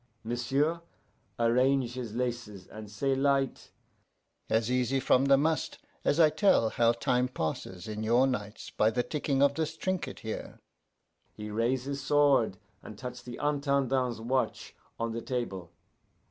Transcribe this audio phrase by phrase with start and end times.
[0.23, 0.81] M'sieu'
[1.37, 3.69] arrange his laces, and say light,
[4.49, 8.89] 'As easy from the must as I tell how time passes in your nights by
[8.89, 10.59] the ticking of this trinket here.'
[11.33, 15.69] He raise his sword and touch the Intendant's watch on the table.